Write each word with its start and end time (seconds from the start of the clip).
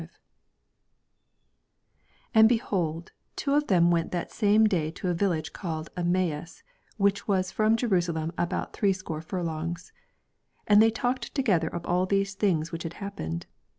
13 0.01 0.09
And, 2.33 2.49
behold, 2.49 3.11
two 3.35 3.53
of 3.53 3.67
them 3.67 3.91
went 3.91 4.11
that 4.11 4.31
same 4.31 4.65
day 4.65 4.89
to 4.89 5.09
a 5.09 5.13
village 5.13 5.53
called 5.53 5.91
Emmaus, 5.95 6.63
which 6.97 7.27
was 7.27 7.51
from 7.51 7.77
Jerusalem 7.77 8.31
db<y>jLt 8.31 8.73
threescore 8.73 9.21
furlongs. 9.21 9.91
14 10.65 10.73
And 10.73 10.81
they 10.81 10.89
talked 10.89 11.35
together 11.35 11.67
of 11.67 11.85
all 11.85 12.07
these 12.07 12.33
things 12.33 12.71
which 12.71 12.81
had 12.81 12.93
happened. 12.93 13.45